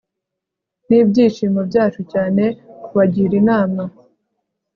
Nibyishimo 0.87 1.59
byacu 1.69 2.01
cyane 2.13 2.43
kubagira 2.83 3.33
inama 3.41 3.81